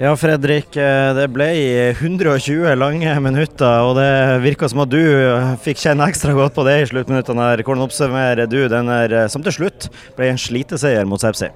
[0.00, 0.76] Ja, Fredrik.
[0.80, 1.46] eh, Det ble
[1.92, 6.64] 120 lange minutter, og det virka som at du eh, fikk kjenne ekstra godt på
[6.64, 7.50] det i sluttminuttene.
[7.50, 7.62] her.
[7.62, 11.50] Hvordan oppsummerer du den der, eh, som til slutt ble en sliteseier mot Sepsi?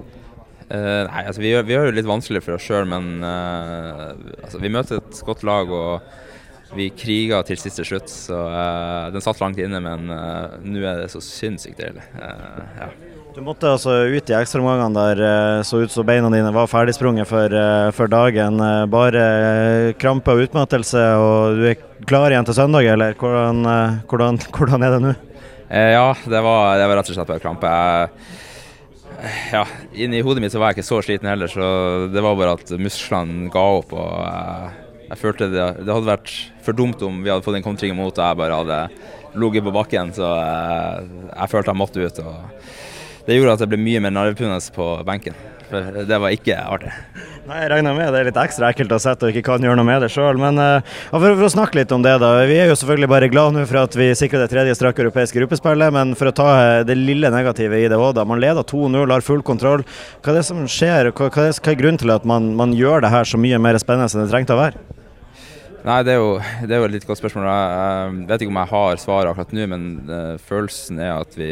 [0.69, 4.13] Uh, nei, altså vi gjør, vi gjør det litt vanskelig for oss sjøl, men uh,
[4.43, 5.69] altså, vi møter et godt lag.
[5.69, 6.01] og
[6.75, 11.05] vi kriga til siste slutt, så uh, den satt langt inne, men uh, nå er
[11.05, 12.03] det så sinnssykt deilig.
[12.13, 12.89] Uh, ja.
[13.35, 15.21] Du måtte altså ut i ekstraomgangene der.
[15.25, 18.59] eh, Så ut som beina dine var ferdigsprunget for, eh, for dagen.
[18.61, 21.75] Eh, Bare krampe og utmattelse, og du er
[22.07, 23.65] klar igjen til søndag, eller hvordan,
[24.07, 25.15] hvordan, hvordan er det nå?
[25.69, 27.67] Ja, det var, det var rett og slett bare krampe.
[27.67, 28.09] Jeg,
[29.51, 32.53] ja, Inni hodet mitt så var jeg ikke så sliten heller, så det var bare
[32.55, 33.91] at musklene ga opp.
[33.91, 34.71] og jeg,
[35.09, 36.31] Jeg følte det, det hadde vært
[36.63, 38.79] for dumt om vi hadde fått en kontring imot og jeg bare hadde
[39.35, 40.13] ligget på bakken.
[40.15, 42.19] Så jeg, jeg følte jeg måtte ut.
[42.23, 42.94] og
[43.25, 45.37] Det gjorde at det ble mye mer nervepirrende på benken.
[45.65, 46.91] For det var ikke artig.
[47.45, 49.77] Nei, Jeg regner med det er litt ekstra ekkelt å sette og ikke kan gjøre
[49.77, 50.37] noe med det sjøl.
[50.41, 52.31] Men uh, for, for å snakke litt om det, da.
[52.49, 55.37] Vi er jo selvfølgelig bare glad nå for at vi sikrer det tredje strake europeiske
[55.41, 55.93] gruppespillet.
[55.93, 58.25] Men for å ta eh, det lille negative i det òg, da.
[58.29, 59.85] Man leder 2-0, har full kontroll.
[60.21, 61.11] Hva er det som skjer?
[61.13, 63.61] Hva, hva, er, hva er grunnen til at man, man gjør det her så mye
[63.61, 64.81] mer spennende enn det trengte å være?
[65.85, 66.31] Nei, det er, jo,
[66.65, 67.45] det er jo et litt godt spørsmål.
[67.45, 71.37] Jeg, jeg vet ikke om jeg har svaret akkurat nå, men uh, følelsen er at
[71.37, 71.51] vi,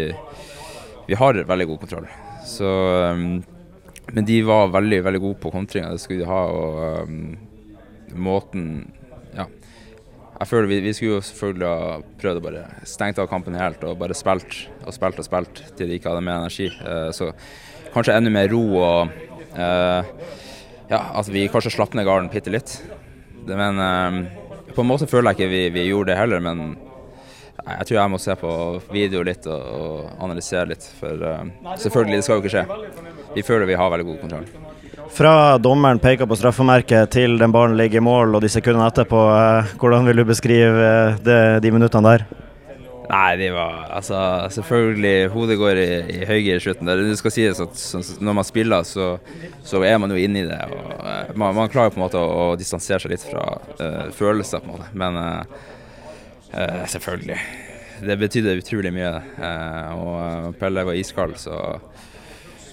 [1.07, 2.07] vi har veldig god kontroll.
[2.45, 2.67] Så,
[3.13, 3.43] um,
[4.11, 6.43] men de var veldig veldig gode på kontringa, det skulle de ha.
[6.51, 7.35] Og um,
[8.13, 8.91] måten
[9.33, 9.47] Ja.
[10.33, 13.83] Jeg føler vi, vi skulle jo selvfølgelig ha prøvd å bare stengt av kampen helt
[13.87, 16.67] og bare spilt og spilt og spilt til de ikke hadde mer energi.
[16.83, 17.29] Uh, så
[17.93, 19.13] kanskje enda mer ro og
[19.55, 20.01] uh,
[20.89, 22.75] ja, at vi kanskje slapp ned garden bitte litt.
[23.47, 24.19] Men um,
[24.73, 26.73] på en måte føler jeg ikke vi, vi gjorde det heller, men
[27.63, 28.51] jeg tror jeg må se på
[28.91, 30.85] video litt og, analysere litt.
[30.99, 31.49] For eh,
[31.85, 32.65] selvfølgelig, det skal jo ikke skje.
[33.37, 34.47] Vi føler vi har veldig god kontroll.
[35.13, 39.19] Fra dommeren peker på straffemerket til den ballen ligger i mål og de sekundene etterpå,
[39.35, 42.25] eh, hvordan vil du beskrive eh, det, de minuttene der?
[43.03, 44.17] Nei, de var altså
[44.55, 46.89] Selvfølgelig, hodet går i, i høygir i slutten.
[46.89, 47.83] Det, skal sies at
[48.23, 49.17] når man spiller, så,
[49.63, 50.59] så er man jo inne i det.
[50.71, 54.63] Og, man, man klarer på en måte å, å distansere seg litt fra uh, følelser,
[54.63, 54.89] på en måte.
[54.97, 55.59] Men eh,
[56.53, 57.39] eh, selvfølgelig.
[58.03, 59.13] Det betydde utrolig mye.
[59.37, 61.79] eh, og eh, Pelle var iskald, så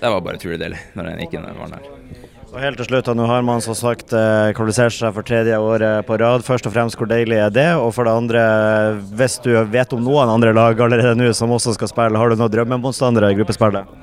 [0.01, 1.89] det var bare utrolig deilig når han gikk inn den der.
[2.51, 6.03] Og helt til slutt, nå har man som sagt eh, kvalifisert seg for tredje året
[6.09, 6.43] på rad.
[6.43, 7.69] Først og fremst, hvor deilig er det?
[7.79, 8.41] Og for det andre,
[9.15, 12.41] hvis du vet om noen andre lag allerede nå som også skal spille, har du
[12.41, 13.95] noen drømmemotstandere i gruppespillet?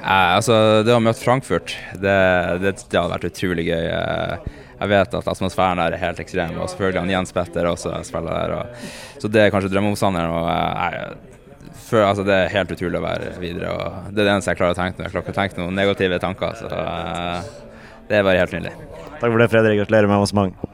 [0.00, 1.72] Eh, altså, det å møte Frankfurt,
[2.02, 2.18] det,
[2.60, 3.88] det, det hadde vært utrolig gøy.
[3.96, 7.92] Eh, jeg vet at atmosfæren der er helt ekstrem, og selvfølgelig han Jens Petter også
[8.08, 8.54] spiller der.
[8.56, 8.86] Og,
[9.20, 10.32] så det er kanskje drømmeomstanderen.
[10.32, 11.10] og jeg,
[11.90, 13.74] for, altså, Det er helt utrolig å være videre.
[13.74, 15.76] og Det er det eneste jeg klarer å tenke når jeg klarer å tenke noen
[15.76, 16.56] negative tanker.
[16.62, 17.42] så uh,
[18.08, 18.76] Det er bare helt nydelig.
[19.20, 19.82] Takk for det, Fredrik.
[19.82, 20.69] Gratulerer med avansement.